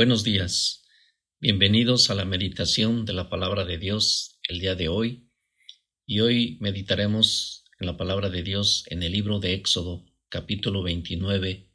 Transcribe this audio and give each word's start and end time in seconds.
Buenos 0.00 0.24
días. 0.24 0.82
Bienvenidos 1.40 2.08
a 2.08 2.14
la 2.14 2.24
meditación 2.24 3.04
de 3.04 3.12
la 3.12 3.28
palabra 3.28 3.66
de 3.66 3.76
Dios 3.76 4.38
el 4.48 4.58
día 4.58 4.74
de 4.74 4.88
hoy. 4.88 5.28
Y 6.06 6.20
hoy 6.20 6.56
meditaremos 6.58 7.66
en 7.78 7.86
la 7.86 7.98
palabra 7.98 8.30
de 8.30 8.42
Dios 8.42 8.84
en 8.86 9.02
el 9.02 9.12
libro 9.12 9.40
de 9.40 9.52
Éxodo, 9.52 10.06
capítulo 10.30 10.82
29, 10.82 11.68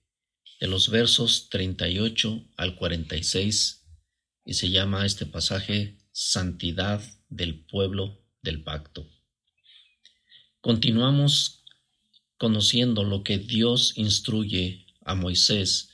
de 0.60 0.68
los 0.68 0.90
versos 0.90 1.50
38 1.52 2.50
al 2.58 2.76
46, 2.76 3.86
y 4.44 4.54
se 4.56 4.72
llama 4.72 5.06
este 5.06 5.28
pasaje 5.28 6.00
Santidad 6.12 7.04
del 7.30 7.64
pueblo 7.64 8.26
del 8.42 8.64
pacto. 8.64 9.08
Continuamos 10.62 11.64
conociendo 12.40 13.04
lo 13.04 13.24
que 13.24 13.38
Dios 13.38 13.94
instruye 13.96 14.88
a 15.02 15.14
Moisés 15.14 15.92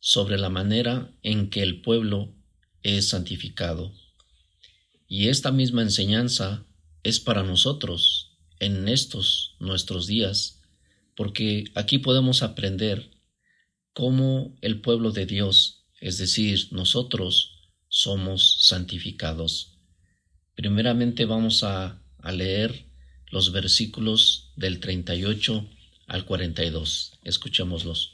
sobre 0.00 0.38
la 0.38 0.48
manera 0.48 1.12
en 1.22 1.50
que 1.50 1.62
el 1.62 1.82
pueblo 1.82 2.34
es 2.82 3.10
santificado. 3.10 3.92
Y 5.06 5.28
esta 5.28 5.52
misma 5.52 5.82
enseñanza 5.82 6.64
es 7.02 7.20
para 7.20 7.42
nosotros 7.42 8.38
en 8.58 8.88
estos 8.88 9.56
nuestros 9.60 10.06
días, 10.06 10.60
porque 11.14 11.70
aquí 11.74 11.98
podemos 11.98 12.42
aprender 12.42 13.10
cómo 13.92 14.56
el 14.62 14.80
pueblo 14.80 15.10
de 15.10 15.26
Dios, 15.26 15.84
es 16.00 16.18
decir, 16.18 16.68
nosotros, 16.70 17.56
somos 17.88 18.66
santificados. 18.66 19.76
Primeramente 20.54 21.24
vamos 21.24 21.64
a, 21.64 22.02
a 22.18 22.32
leer 22.32 22.86
los 23.30 23.52
versículos 23.52 24.52
del 24.56 24.80
38 24.80 25.68
al 26.06 26.24
42. 26.24 27.12
Escuchémoslos. 27.24 28.12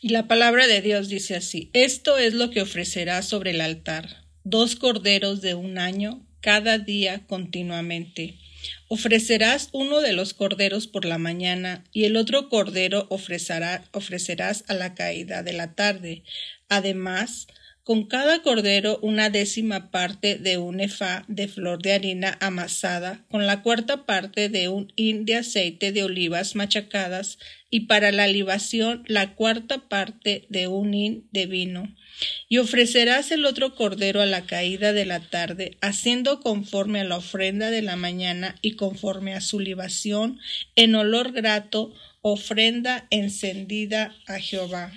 Y 0.00 0.10
la 0.10 0.28
palabra 0.28 0.66
de 0.66 0.82
Dios 0.82 1.08
dice 1.08 1.36
así, 1.36 1.70
esto 1.72 2.18
es 2.18 2.34
lo 2.34 2.50
que 2.50 2.60
ofrecerás 2.60 3.26
sobre 3.26 3.52
el 3.52 3.62
altar, 3.62 4.24
dos 4.44 4.76
corderos 4.76 5.40
de 5.40 5.54
un 5.54 5.78
año 5.78 6.22
cada 6.40 6.78
día 6.78 7.26
continuamente. 7.26 8.38
Ofrecerás 8.88 9.70
uno 9.72 10.02
de 10.02 10.12
los 10.12 10.34
corderos 10.34 10.86
por 10.86 11.06
la 11.06 11.16
mañana 11.16 11.84
y 11.92 12.04
el 12.04 12.16
otro 12.16 12.50
cordero 12.50 13.08
ofrecerás 13.08 14.64
a 14.68 14.74
la 14.74 14.94
caída 14.94 15.42
de 15.42 15.52
la 15.54 15.74
tarde. 15.74 16.24
Además, 16.68 17.46
con 17.86 18.04
cada 18.04 18.42
cordero 18.42 18.98
una 19.00 19.30
décima 19.30 19.92
parte 19.92 20.38
de 20.38 20.58
un 20.58 20.80
efá 20.80 21.24
de 21.28 21.46
flor 21.46 21.80
de 21.80 21.92
harina 21.92 22.36
amasada, 22.40 23.24
con 23.30 23.46
la 23.46 23.62
cuarta 23.62 24.06
parte 24.06 24.48
de 24.48 24.68
un 24.68 24.92
hin 24.96 25.24
de 25.24 25.36
aceite 25.36 25.92
de 25.92 26.02
olivas 26.02 26.56
machacadas, 26.56 27.38
y 27.70 27.82
para 27.82 28.10
la 28.10 28.26
libación 28.26 29.04
la 29.06 29.36
cuarta 29.36 29.88
parte 29.88 30.46
de 30.48 30.66
un 30.66 30.94
hin 30.94 31.28
de 31.30 31.46
vino. 31.46 31.94
Y 32.48 32.58
ofrecerás 32.58 33.30
el 33.30 33.44
otro 33.44 33.76
cordero 33.76 34.20
a 34.20 34.26
la 34.26 34.46
caída 34.46 34.92
de 34.92 35.06
la 35.06 35.20
tarde, 35.20 35.76
haciendo 35.80 36.40
conforme 36.40 37.02
a 37.02 37.04
la 37.04 37.18
ofrenda 37.18 37.70
de 37.70 37.82
la 37.82 37.94
mañana 37.94 38.56
y 38.62 38.72
conforme 38.72 39.32
a 39.34 39.40
su 39.40 39.60
libación, 39.60 40.40
en 40.74 40.96
olor 40.96 41.30
grato, 41.30 41.94
ofrenda 42.20 43.06
encendida 43.10 44.12
a 44.26 44.40
Jehová. 44.40 44.90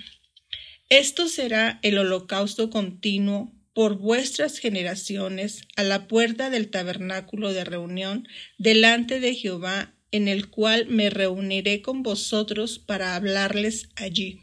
Esto 0.90 1.28
será 1.28 1.78
el 1.84 1.98
holocausto 1.98 2.68
continuo 2.68 3.54
por 3.72 3.96
vuestras 3.96 4.58
generaciones 4.58 5.62
a 5.76 5.84
la 5.84 6.08
puerta 6.08 6.50
del 6.50 6.68
tabernáculo 6.68 7.52
de 7.52 7.62
reunión 7.62 8.26
delante 8.58 9.20
de 9.20 9.36
Jehová, 9.36 9.94
en 10.10 10.26
el 10.26 10.50
cual 10.50 10.86
me 10.88 11.08
reuniré 11.08 11.80
con 11.80 12.02
vosotros 12.02 12.80
para 12.80 13.14
hablarles 13.14 13.88
allí. 13.94 14.40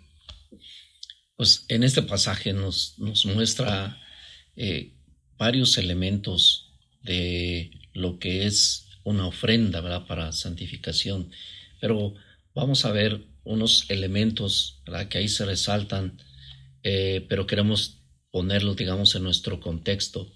Pues 1.35 1.65
en 1.67 1.83
este 1.83 2.01
pasaje 2.01 2.53
nos, 2.53 2.95
muestra 3.25 4.01
eh, 4.55 4.93
varios 5.37 5.77
elementos 5.77 6.71
de 7.03 7.71
lo 7.91 8.19
que 8.19 8.45
es 8.45 8.85
una 9.03 9.27
ofrenda 9.27 10.07
para 10.07 10.31
santificación, 10.31 11.29
pero 11.81 12.15
vamos 12.55 12.85
a 12.85 12.91
ver 12.93 13.27
unos 13.43 13.83
elementos 13.89 14.81
que 15.09 15.17
ahí 15.17 15.27
se 15.27 15.45
resaltan 15.45 16.17
eh, 16.83 17.25
pero 17.29 17.47
queremos 17.47 18.03
ponerlo, 18.31 18.75
digamos, 18.75 19.15
en 19.15 19.23
nuestro 19.23 19.59
contexto. 19.59 20.33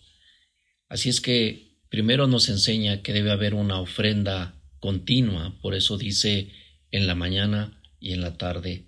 Así 0.90 1.10
es 1.10 1.22
que 1.22 1.78
primero 1.90 2.28
nos 2.28 2.50
enseña 2.50 3.02
que 3.02 3.14
debe 3.14 3.32
haber 3.32 3.54
una 3.54 3.80
ofrenda 3.80 4.62
continua, 4.80 5.60
por 5.62 5.76
eso 5.76 5.98
dice 5.98 6.52
en 6.92 7.08
la 7.08 7.16
mañana 7.16 7.82
y 8.00 8.14
en 8.14 8.22
la 8.22 8.38
tarde. 8.38 8.88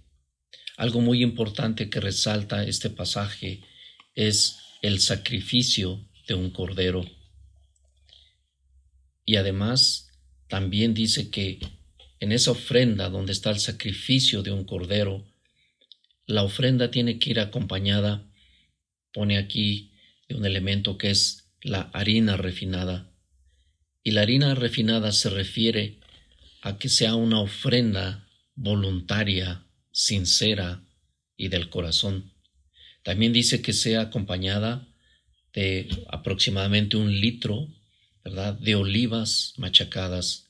Algo 0.78 1.02
muy 1.02 1.22
importante 1.22 1.90
que 1.90 2.00
resalta 2.00 2.64
este 2.64 2.90
pasaje 2.90 3.62
es 4.16 4.58
el 4.82 5.00
sacrificio 5.00 6.10
de 6.28 6.34
un 6.34 6.50
cordero. 6.50 7.06
Y 9.26 9.36
además 9.36 10.10
también 10.48 10.94
dice 10.94 11.30
que 11.30 11.60
en 12.20 12.32
esa 12.32 12.52
ofrenda 12.52 13.10
donde 13.10 13.32
está 13.32 13.52
el 13.52 13.60
sacrificio 13.60 14.44
de 14.44 14.52
un 14.52 14.66
cordero, 14.66 15.26
la 16.26 16.44
ofrenda 16.44 16.92
tiene 16.92 17.20
que 17.20 17.32
ir 17.32 17.40
acompañada, 17.40 18.26
pone 19.12 19.38
aquí, 19.38 19.92
de 20.28 20.36
un 20.36 20.46
elemento 20.46 20.98
que 20.98 21.10
es 21.10 21.52
la 21.62 21.82
harina 21.94 22.38
refinada. 22.38 23.12
Y 24.04 24.12
la 24.12 24.22
harina 24.22 24.56
refinada 24.56 25.12
se 25.12 25.30
refiere 25.30 26.00
a 26.62 26.78
que 26.78 26.90
sea 26.90 27.16
una 27.16 27.40
ofrenda 27.40 28.28
voluntaria, 28.56 29.66
sincera 29.92 30.84
y 31.38 31.50
del 31.50 31.70
corazón. 31.70 32.32
También 33.04 33.34
dice 33.34 33.62
que 33.62 33.74
sea 33.74 34.02
acompañada 34.02 34.88
de 35.54 36.06
aproximadamente 36.10 36.98
un 36.98 37.20
litro, 37.20 37.68
¿verdad?, 38.24 38.54
de 38.54 38.76
olivas 38.76 39.54
machacadas. 39.58 40.50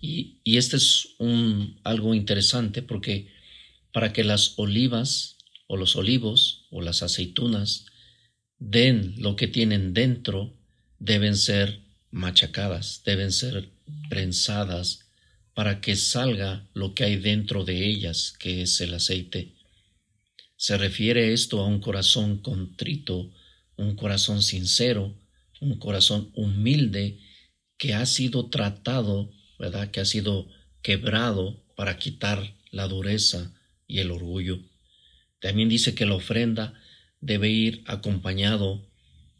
Y, 0.00 0.38
y 0.44 0.56
este 0.56 0.76
es 0.76 1.08
algo 1.84 2.14
interesante 2.14 2.82
porque 2.82 3.28
para 3.92 4.12
que 4.12 4.24
las 4.24 4.54
olivas 4.58 5.38
o 5.66 5.76
los 5.76 5.96
olivos 5.96 6.66
o 6.70 6.80
las 6.80 7.02
aceitunas 7.02 7.86
den 8.58 9.14
lo 9.18 9.36
que 9.36 9.48
tienen 9.48 9.92
dentro, 9.94 10.56
deben 10.98 11.36
ser 11.36 11.80
machacadas, 12.10 13.02
deben 13.04 13.32
ser 13.32 13.70
prensadas 14.08 15.10
para 15.54 15.80
que 15.80 15.96
salga 15.96 16.68
lo 16.72 16.94
que 16.94 17.04
hay 17.04 17.16
dentro 17.16 17.64
de 17.64 17.86
ellas, 17.86 18.32
que 18.38 18.62
es 18.62 18.80
el 18.80 18.94
aceite. 18.94 19.54
Se 20.56 20.78
refiere 20.78 21.32
esto 21.32 21.60
a 21.60 21.66
un 21.66 21.80
corazón 21.80 22.38
contrito, 22.38 23.32
un 23.76 23.96
corazón 23.96 24.42
sincero, 24.42 25.14
un 25.60 25.78
corazón 25.78 26.30
humilde 26.34 27.18
que 27.78 27.94
ha 27.94 28.06
sido 28.06 28.48
tratado, 28.48 29.32
¿verdad? 29.58 29.90
Que 29.90 30.00
ha 30.00 30.04
sido 30.04 30.48
quebrado 30.82 31.64
para 31.74 31.98
quitar 31.98 32.54
la 32.70 32.86
dureza, 32.86 33.52
y 33.92 33.98
el 33.98 34.10
orgullo. 34.10 34.58
También 35.38 35.68
dice 35.68 35.94
que 35.94 36.06
la 36.06 36.14
ofrenda 36.14 36.72
debe 37.20 37.50
ir 37.50 37.82
acompañado 37.86 38.88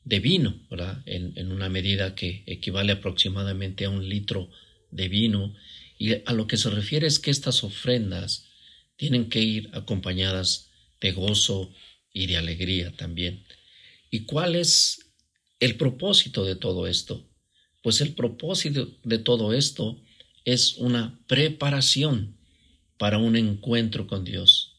de 0.05 0.21
vino, 0.21 0.61
¿verdad? 0.71 1.03
En, 1.07 1.51
una 1.51 1.71
medida 1.71 2.15
que 2.15 2.43
equivale 2.47 2.93
aproximadamente 2.93 3.87
a 3.87 3.91
un 3.91 4.07
litro 4.07 4.51
de 4.91 5.09
vino. 5.09 5.55
Y 5.97 6.17
a 6.27 6.35
lo 6.35 6.47
que 6.47 6.59
se 6.59 6.69
refiere 6.69 7.07
es 7.07 7.19
que 7.19 7.31
estas 7.31 7.65
ofrendas 7.65 8.47
tienen 8.97 9.31
que 9.31 9.41
ir 9.41 9.71
acompañadas 9.73 10.69
de 11.01 11.13
gozo 11.13 11.73
y 12.13 12.27
de 12.27 12.37
alegría 12.37 12.93
también. 12.95 13.45
¿Y 14.11 14.27
cuál 14.27 14.55
es 14.55 15.15
el 15.61 15.77
propósito 15.77 16.45
de 16.45 16.57
todo 16.57 16.87
esto? 16.87 17.27
Pues 17.83 18.03
el 18.03 18.15
propósito 18.15 18.99
de 19.03 19.19
todo 19.19 19.55
esto 19.55 19.99
es 20.45 20.75
una 20.77 21.19
preparación 21.27 22.37
para 23.03 23.19
un 23.19 23.35
encuentro 23.35 24.07
con 24.07 24.23
Dios. 24.23 24.77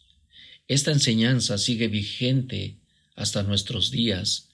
Esta 0.69 0.93
enseñanza 0.93 1.57
sigue 1.57 1.89
vigente 1.89 2.79
hasta 3.17 3.43
nuestros 3.43 3.91
días 3.91 4.49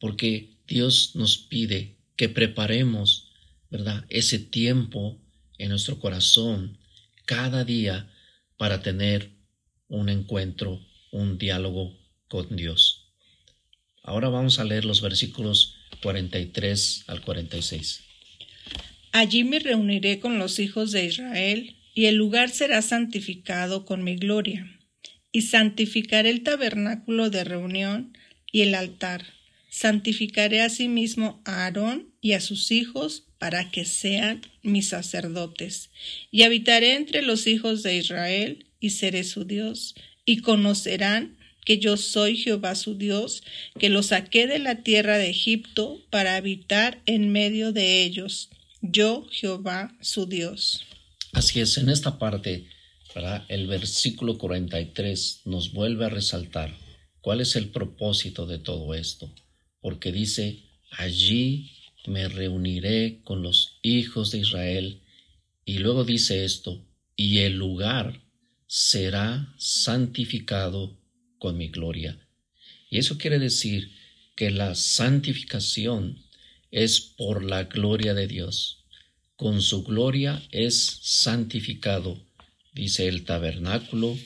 porque 0.00 0.56
Dios 0.66 1.12
nos 1.14 1.38
pide 1.38 1.94
que 2.16 2.28
preparemos, 2.28 3.30
¿verdad?, 3.70 4.04
ese 4.08 4.40
tiempo 4.40 5.22
en 5.58 5.68
nuestro 5.68 6.00
corazón 6.00 6.76
cada 7.24 7.64
día 7.64 8.10
para 8.56 8.82
tener 8.82 9.30
un 9.86 10.08
encuentro, 10.08 10.84
un 11.12 11.38
diálogo 11.38 11.96
con 12.26 12.56
Dios. 12.56 13.12
Ahora 14.02 14.28
vamos 14.28 14.58
a 14.58 14.64
leer 14.64 14.84
los 14.84 15.02
versículos 15.02 15.76
43 16.02 17.04
al 17.06 17.20
46. 17.20 18.02
Allí 19.12 19.44
me 19.44 19.60
reuniré 19.60 20.18
con 20.18 20.40
los 20.40 20.58
hijos 20.58 20.90
de 20.90 21.04
Israel 21.04 21.76
y 21.94 22.06
el 22.06 22.16
lugar 22.16 22.50
será 22.50 22.82
santificado 22.82 23.84
con 23.84 24.02
mi 24.02 24.16
gloria. 24.16 24.68
Y 25.32 25.42
santificaré 25.42 26.30
el 26.30 26.42
tabernáculo 26.42 27.30
de 27.30 27.44
reunión 27.44 28.16
y 28.52 28.62
el 28.62 28.74
altar. 28.74 29.24
Santificaré 29.68 30.60
asimismo 30.60 31.42
a 31.44 31.64
Aarón 31.64 32.12
y 32.20 32.32
a 32.32 32.40
sus 32.40 32.70
hijos 32.70 33.24
para 33.38 33.70
que 33.70 33.84
sean 33.84 34.42
mis 34.62 34.88
sacerdotes. 34.88 35.90
Y 36.30 36.42
habitaré 36.42 36.94
entre 36.94 37.22
los 37.22 37.46
hijos 37.46 37.82
de 37.82 37.96
Israel 37.96 38.66
y 38.80 38.90
seré 38.90 39.24
su 39.24 39.44
Dios. 39.44 39.94
Y 40.24 40.38
conocerán 40.38 41.36
que 41.64 41.78
yo 41.78 41.96
soy 41.96 42.36
Jehová 42.36 42.74
su 42.74 42.96
Dios, 42.96 43.42
que 43.78 43.88
los 43.88 44.06
saqué 44.06 44.46
de 44.46 44.58
la 44.58 44.82
tierra 44.82 45.18
de 45.18 45.30
Egipto 45.30 46.00
para 46.10 46.36
habitar 46.36 47.00
en 47.06 47.32
medio 47.32 47.72
de 47.72 48.02
ellos. 48.02 48.50
Yo 48.82 49.26
Jehová 49.30 49.96
su 50.00 50.26
Dios. 50.26 50.84
Así 51.34 51.60
es, 51.60 51.78
en 51.78 51.88
esta 51.88 52.20
parte, 52.20 52.68
el 53.48 53.66
versículo 53.66 54.38
43 54.38 55.42
nos 55.46 55.72
vuelve 55.72 56.04
a 56.04 56.08
resaltar 56.08 56.76
cuál 57.20 57.40
es 57.40 57.56
el 57.56 57.70
propósito 57.70 58.46
de 58.46 58.58
todo 58.58 58.94
esto, 58.94 59.34
porque 59.80 60.12
dice, 60.12 60.62
allí 60.92 61.72
me 62.06 62.28
reuniré 62.28 63.20
con 63.24 63.42
los 63.42 63.80
hijos 63.82 64.30
de 64.30 64.38
Israel, 64.38 65.02
y 65.64 65.78
luego 65.78 66.04
dice 66.04 66.44
esto, 66.44 66.86
y 67.16 67.38
el 67.38 67.58
lugar 67.58 68.22
será 68.68 69.52
santificado 69.58 71.00
con 71.38 71.56
mi 71.56 71.68
gloria. 71.68 72.16
Y 72.90 72.98
eso 72.98 73.18
quiere 73.18 73.40
decir 73.40 73.90
que 74.36 74.52
la 74.52 74.76
santificación 74.76 76.22
es 76.70 77.00
por 77.00 77.42
la 77.42 77.64
gloria 77.64 78.14
de 78.14 78.28
Dios. 78.28 78.83
Con 79.36 79.62
su 79.62 79.82
gloria 79.82 80.40
es 80.52 81.00
santificado, 81.02 82.24
dice 82.72 83.08
el 83.08 83.24
tabernáculo, 83.24 84.16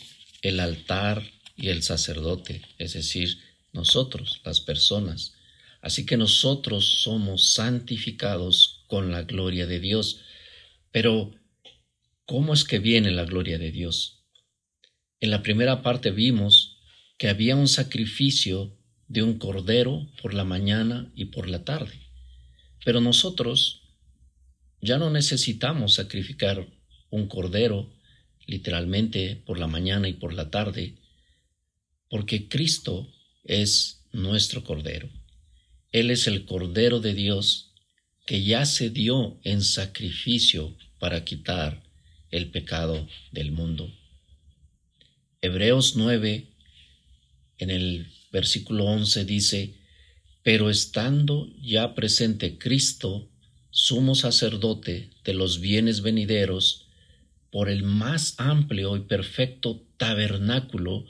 el 0.43 0.61
altar 0.61 1.23
y 1.57 1.69
el 1.69 1.83
sacerdote, 1.83 2.61
es 2.77 2.93
decir, 2.93 3.39
nosotros, 3.73 4.43
las 4.45 4.61
personas. 4.61 5.33
Así 5.81 6.05
que 6.05 6.19
nosotros 6.19 6.85
somos 7.03 7.53
santificados 7.55 8.85
con 8.87 9.11
la 9.11 9.23
gloria 9.23 9.67
de 9.67 9.81
Dios. 9.81 10.21
Pero, 10.91 11.35
¿cómo 12.27 12.53
es 12.53 12.65
que 12.65 12.79
viene 12.79 13.11
la 13.11 13.25
gloria 13.25 13.57
de 13.57 13.71
Dios? 13.71 14.25
En 15.21 15.31
la 15.31 15.43
primera 15.43 15.81
parte 15.81 16.11
vimos 16.11 16.77
que 17.17 17.29
había 17.29 17.57
un 17.57 17.69
sacrificio 17.69 18.77
de 19.07 19.23
un 19.23 19.39
cordero 19.39 20.07
por 20.21 20.35
la 20.35 20.45
mañana 20.45 21.11
y 21.15 21.27
por 21.27 21.49
la 21.49 21.65
tarde. 21.65 21.99
Pero 22.85 23.01
nosotros 23.01 23.88
ya 24.81 24.99
no 24.99 25.11
necesitamos 25.11 25.95
sacrificar 25.95 26.67
un 27.11 27.29
cordero 27.29 27.93
literalmente 28.47 29.37
por 29.45 29.59
la 29.59 29.67
mañana 29.67 30.09
y 30.09 30.15
por 30.15 30.33
la 30.33 30.51
tarde, 30.51 30.95
porque 32.09 32.49
Cristo 32.49 33.13
es 33.45 34.07
nuestro 34.13 34.65
cordero. 34.65 35.09
Él 35.93 36.11
es 36.11 36.27
el 36.27 36.45
cordero 36.45 37.01
de 37.01 37.15
Dios 37.15 37.73
que 38.27 38.43
ya 38.43 38.67
se 38.67 38.91
dio 38.91 39.39
en 39.45 39.63
sacrificio 39.63 40.77
para 40.99 41.25
quitar 41.25 41.83
el 42.31 42.51
pecado 42.51 43.09
del 43.33 43.53
mundo. 43.53 43.91
Hebreos 45.41 45.97
9, 45.97 46.47
en 47.59 47.71
el 47.71 48.07
versículo 48.33 48.85
11 48.85 49.25
dice, 49.25 49.75
pero 50.43 50.71
estando 50.71 51.49
ya 51.61 51.95
presente 51.95 52.59
Cristo, 52.59 53.28
sumo 53.71 54.15
sacerdote 54.15 55.11
de 55.25 55.35
los 55.35 55.61
bienes 55.61 56.03
venideros, 56.03 56.87
por 57.51 57.69
el 57.69 57.83
más 57.83 58.35
amplio 58.39 58.97
y 58.97 59.01
perfecto 59.01 59.83
tabernáculo, 59.97 61.07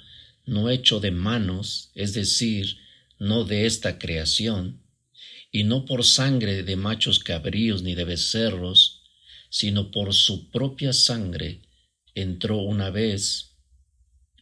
no 0.46 0.70
hecho 0.70 1.00
de 1.00 1.10
manos, 1.10 1.90
es 1.94 2.14
decir, 2.14 2.78
no 3.18 3.44
de 3.44 3.66
esta 3.66 3.98
creación, 3.98 4.80
y 5.50 5.64
no 5.64 5.84
por 5.84 6.04
sangre 6.04 6.62
de 6.62 6.76
machos 6.76 7.18
cabríos 7.18 7.82
ni 7.82 7.94
de 7.94 8.04
becerros, 8.04 9.02
sino 9.50 9.90
por 9.90 10.14
su 10.14 10.50
propia 10.50 10.92
sangre, 10.92 11.62
entró 12.14 12.58
una 12.58 12.90
vez 12.90 13.56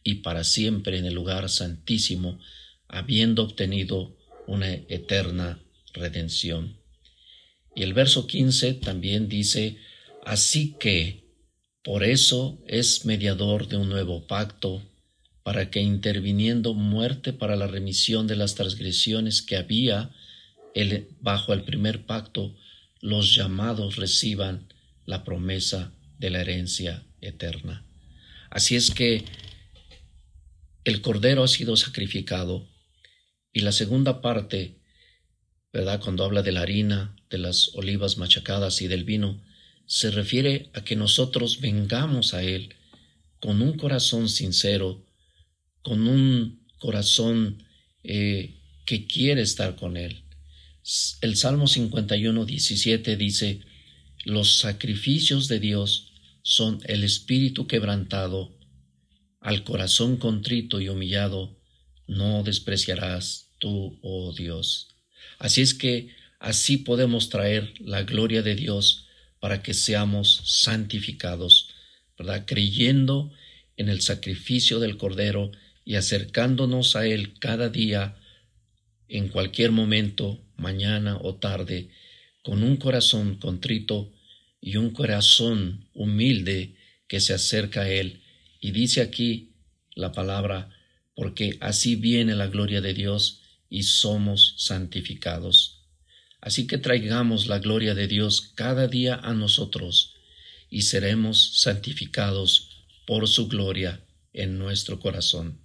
y 0.03 0.15
para 0.15 0.43
siempre 0.43 0.97
en 0.97 1.05
el 1.05 1.13
lugar 1.13 1.49
santísimo, 1.49 2.39
habiendo 2.87 3.43
obtenido 3.43 4.15
una 4.47 4.71
eterna 4.71 5.59
redención. 5.93 6.76
Y 7.77 7.83
el 7.83 7.93
verso 7.93 8.25
15 8.25 8.73
también 8.73 9.29
dice, 9.29 9.77
así 10.25 10.75
que 10.79 11.25
por 11.83 12.03
eso 12.03 12.57
es 12.65 13.05
mediador 13.05 13.67
de 13.67 13.77
un 13.77 13.87
nuevo 13.87 14.25
pacto, 14.25 14.81
para 15.43 15.69
que 15.69 15.79
interviniendo 15.79 16.73
muerte 16.73 17.33
para 17.33 17.55
la 17.55 17.67
remisión 17.67 18.25
de 18.25 18.35
las 18.35 18.55
transgresiones 18.55 19.43
que 19.43 19.57
había 19.57 20.09
bajo 21.21 21.53
el 21.53 21.65
primer 21.65 22.07
pacto, 22.07 22.55
los 22.99 23.35
llamados 23.35 23.95
reciban 23.95 24.73
la 25.05 25.23
promesa 25.23 25.93
de 26.17 26.31
la 26.31 26.41
herencia 26.41 27.05
eterna. 27.21 27.85
Así 28.49 28.75
es 28.75 28.89
que 28.89 29.23
el 30.83 31.01
cordero 31.01 31.43
ha 31.43 31.47
sido 31.47 31.77
sacrificado. 31.77 32.67
Y 33.53 33.59
la 33.59 33.71
segunda 33.71 34.19
parte, 34.19 34.79
¿verdad? 35.71 36.01
Cuando 36.03 36.25
habla 36.25 36.41
de 36.41 36.51
la 36.51 36.61
harina, 36.61 37.13
de 37.29 37.37
las 37.37 37.73
olivas 37.75 38.17
machacadas 38.17 38.81
y 38.81 38.87
del 38.87 39.03
vino, 39.03 39.41
se 39.85 40.11
refiere 40.11 40.69
a 40.73 40.83
que 40.83 40.95
nosotros 40.95 41.61
vengamos 41.61 42.33
a 42.33 42.43
Él 42.43 42.75
con 43.39 43.61
un 43.61 43.77
corazón 43.77 44.29
sincero, 44.29 45.05
con 45.81 46.07
un 46.07 46.65
corazón 46.79 47.63
eh, 48.03 48.55
que 48.85 49.07
quiere 49.07 49.41
estar 49.41 49.75
con 49.75 49.97
Él. 49.97 50.23
El 51.21 51.35
Salmo 51.35 51.67
51, 51.67 52.45
17 52.45 53.17
dice, 53.17 53.61
los 54.25 54.59
sacrificios 54.59 55.47
de 55.47 55.59
Dios 55.59 56.13
son 56.41 56.81
el 56.85 57.03
espíritu 57.03 57.67
quebrantado 57.67 58.57
al 59.39 59.63
corazón 59.63 60.17
contrito 60.17 60.81
y 60.81 60.89
humillado 60.89 61.57
no 62.07 62.43
despreciarás 62.43 63.51
tú, 63.59 63.99
oh 64.01 64.33
Dios. 64.33 64.95
Así 65.39 65.61
es 65.61 65.73
que 65.73 66.09
así 66.39 66.77
podemos 66.77 67.29
traer 67.29 67.73
la 67.79 68.03
gloria 68.03 68.41
de 68.41 68.55
Dios 68.55 69.07
para 69.39 69.61
que 69.61 69.73
seamos 69.73 70.41
santificados, 70.45 71.69
¿verdad? 72.17 72.43
Creyendo 72.45 73.31
en 73.75 73.89
el 73.89 74.01
sacrificio 74.01 74.79
del 74.79 74.97
Cordero 74.97 75.51
y 75.85 75.95
acercándonos 75.95 76.95
a 76.95 77.05
Él 77.05 77.39
cada 77.39 77.69
día, 77.69 78.15
en 79.07 79.29
cualquier 79.29 79.71
momento, 79.71 80.43
mañana 80.57 81.17
o 81.21 81.35
tarde, 81.35 81.89
con 82.43 82.63
un 82.63 82.77
corazón 82.77 83.35
contrito 83.35 84.11
y 84.59 84.77
un 84.77 84.89
corazón 84.89 85.87
humilde 85.93 86.75
que 87.07 87.21
se 87.21 87.33
acerca 87.33 87.81
a 87.81 87.89
Él 87.89 88.21
y 88.59 88.71
dice 88.71 89.01
aquí 89.01 89.53
la 89.95 90.11
palabra, 90.11 90.69
porque 91.15 91.57
así 91.61 91.95
viene 91.95 92.35
la 92.35 92.47
gloria 92.47 92.81
de 92.81 92.93
Dios 92.93 93.41
y 93.69 93.83
somos 93.83 94.55
santificados. 94.57 95.76
Así 96.41 96.67
que 96.67 96.77
traigamos 96.77 97.47
la 97.47 97.59
gloria 97.59 97.95
de 97.95 98.07
Dios 98.07 98.53
cada 98.55 98.87
día 98.87 99.15
a 99.15 99.33
nosotros 99.33 100.15
y 100.69 100.83
seremos 100.83 101.59
santificados 101.61 102.85
por 103.05 103.27
su 103.27 103.47
gloria 103.47 104.05
en 104.33 104.57
nuestro 104.57 104.99
corazón. 104.99 105.61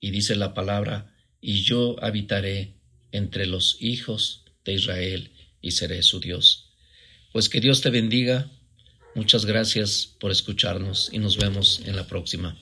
Y 0.00 0.10
dice 0.10 0.36
la 0.36 0.54
palabra, 0.54 1.14
y 1.40 1.62
yo 1.62 1.96
habitaré 2.02 2.74
entre 3.12 3.46
los 3.46 3.76
hijos 3.80 4.44
de 4.64 4.74
Israel 4.74 5.32
y 5.60 5.72
seré 5.72 6.02
su 6.02 6.20
Dios. 6.20 6.72
Pues 7.32 7.48
que 7.48 7.60
Dios 7.60 7.80
te 7.80 7.90
bendiga 7.90 8.50
Muchas 9.14 9.44
gracias 9.44 10.16
por 10.18 10.32
escucharnos 10.32 11.08
y 11.12 11.18
nos 11.18 11.36
vemos 11.36 11.80
en 11.84 11.94
la 11.94 12.08
próxima. 12.08 12.58